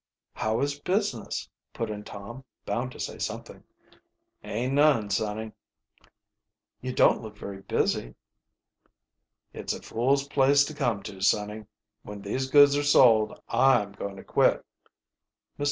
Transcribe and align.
"How 0.33 0.61
is 0.61 0.79
business?" 0.79 1.47
put 1.73 1.91
in 1.91 2.03
Tom, 2.03 2.43
bound 2.65 2.91
to 2.93 2.99
say 2.99 3.19
something. 3.19 3.63
"Aint 4.43 4.73
none, 4.73 5.11
sonny." 5.11 5.51
"You 6.81 6.91
don't 6.91 7.21
look 7.21 7.37
very 7.37 7.61
busy." 7.61 8.15
"It's 9.53 9.73
a 9.73 9.81
fool's 9.83 10.27
place 10.27 10.65
to 10.65 10.73
come 10.73 11.03
to, 11.03 11.21
sonny. 11.21 11.67
When 12.01 12.23
these 12.23 12.49
goods 12.49 12.75
are 12.75 12.81
sold 12.83 13.39
I'm 13.47 13.91
going 13.91 14.15
to 14.15 14.23
quit." 14.23 14.65
Mr. 15.59 15.59